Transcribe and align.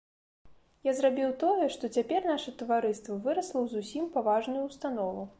Я 0.87 0.93
зрабіў 0.99 1.33
тое, 1.43 1.67
што 1.75 1.89
цяпер 1.97 2.25
наша 2.29 2.53
таварыства 2.61 3.17
вырасла 3.27 3.57
ў 3.65 3.71
зусім 3.75 4.09
паважную 4.15 4.63
ўстанову. 4.65 5.21